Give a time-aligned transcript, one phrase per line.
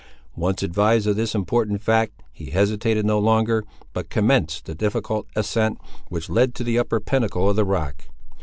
[0.35, 3.63] Once advised of this important fact, he hesitated no longer,
[3.93, 5.77] but commenced the difficult ascent
[6.09, 8.05] which led to the upper pinnacle of the rock.